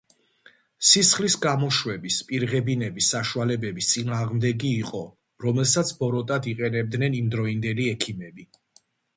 [0.91, 5.03] სისხლის გამოშვების, პირღებინების საშუალებების წინააღმდეგი იყო,
[5.47, 8.49] რომელსაც ბოროტად იყენებდნენ იმდროინდელი ექიმები.